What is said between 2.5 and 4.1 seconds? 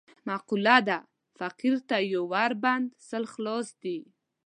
بند، سل خلاص دي.